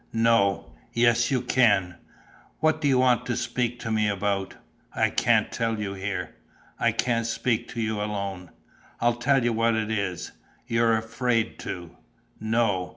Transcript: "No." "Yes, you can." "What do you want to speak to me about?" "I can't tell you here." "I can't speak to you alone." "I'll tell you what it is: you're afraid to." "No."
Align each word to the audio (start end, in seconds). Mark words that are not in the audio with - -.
"No." 0.13 0.73
"Yes, 0.93 1.29
you 1.29 1.41
can." 1.43 1.93
"What 2.59 2.81
do 2.81 2.87
you 2.87 2.97
want 2.97 3.27
to 3.27 3.35
speak 3.37 3.79
to 3.81 3.91
me 3.91 4.07
about?" 4.09 4.55
"I 4.95 5.11
can't 5.11 5.51
tell 5.51 5.79
you 5.79 5.93
here." 5.93 6.37
"I 6.79 6.91
can't 6.91 7.27
speak 7.27 7.67
to 7.75 7.79
you 7.81 8.01
alone." 8.01 8.49
"I'll 8.99 9.13
tell 9.13 9.43
you 9.43 9.53
what 9.53 9.75
it 9.75 9.91
is: 9.91 10.31
you're 10.65 10.97
afraid 10.97 11.59
to." 11.59 11.95
"No." 12.39 12.89